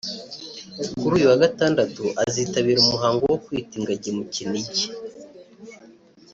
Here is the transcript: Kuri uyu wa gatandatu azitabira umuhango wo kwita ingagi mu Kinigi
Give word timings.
Kuri 0.99 1.11
uyu 1.17 1.29
wa 1.31 1.37
gatandatu 1.43 2.03
azitabira 2.23 2.79
umuhango 2.81 3.23
wo 3.31 3.37
kwita 3.45 3.73
ingagi 3.79 4.09
mu 4.17 4.23
Kinigi 4.33 4.85